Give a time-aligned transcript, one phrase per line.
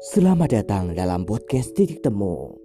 [0.00, 2.56] Selamat datang dalam podcast Titik Temu.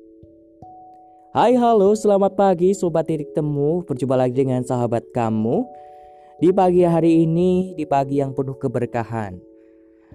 [1.35, 3.83] Hai halo, selamat pagi Sobat Titik Temu.
[3.83, 5.67] Berjumpa lagi dengan sahabat kamu.
[6.39, 9.35] Di pagi hari ini, di pagi yang penuh keberkahan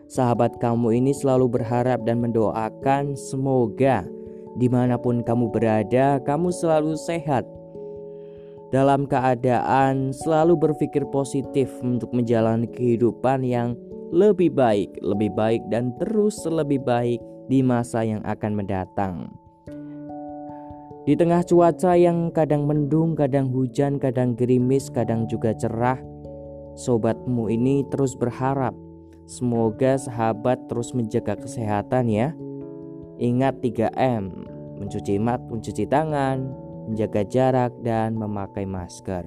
[0.09, 4.09] Sahabat kamu ini selalu berharap dan mendoakan Semoga
[4.56, 7.45] di mana pun kamu berada, kamu selalu sehat.
[8.73, 13.77] Dalam keadaan selalu berpikir positif untuk menjalani kehidupan yang
[14.10, 19.30] lebih baik, lebih baik, dan terus lebih baik di masa yang akan mendatang.
[21.06, 25.98] Di tengah cuaca yang kadang mendung, kadang hujan, kadang gerimis, kadang juga cerah,
[26.77, 28.77] sobatmu ini terus berharap
[29.30, 32.34] semoga sahabat terus menjaga kesehatan ya.
[33.22, 34.45] Ingat 3M,
[34.83, 36.50] mencuci mat, mencuci tangan,
[36.91, 39.22] menjaga jarak, dan memakai masker.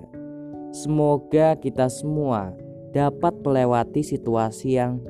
[0.73, 2.57] Semoga kita semua
[2.93, 5.01] dapat melewati situasi yang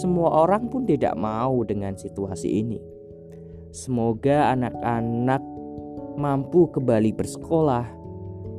[0.00, 2.80] semua orang pun tidak mau dengan situasi ini.
[3.68, 5.44] Semoga anak-anak
[6.16, 7.84] mampu kembali bersekolah,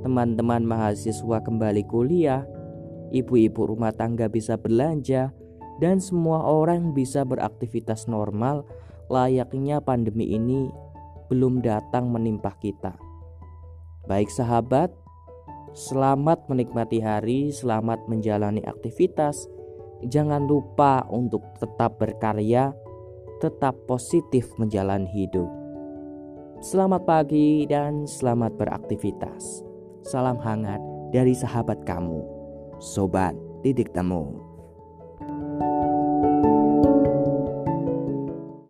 [0.06, 2.46] teman-teman mahasiswa kembali kuliah,
[3.10, 5.34] ibu-ibu rumah tangga bisa belanja,
[5.82, 8.64] dan semua orang bisa beraktivitas normal
[9.10, 10.70] layaknya pandemi ini
[11.28, 12.94] belum datang menimpa kita.
[14.06, 14.94] Baik sahabat,
[15.80, 19.48] selamat menikmati hari, selamat menjalani aktivitas.
[20.04, 22.76] Jangan lupa untuk tetap berkarya,
[23.40, 25.48] tetap positif menjalani hidup.
[26.60, 29.64] Selamat pagi dan selamat beraktivitas.
[30.04, 30.84] Salam hangat
[31.16, 32.28] dari sahabat kamu,
[32.84, 33.32] Sobat
[33.64, 34.49] Titik Temu.